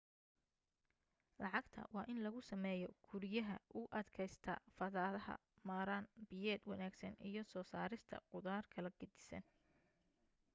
[1.41, 5.35] lacagta waa in lagu sameeyo guriyaha u adkaysta fatahaada
[5.69, 9.45] maarayn biyeed wanaagsan iyo soo saarista khudaar kala gedisan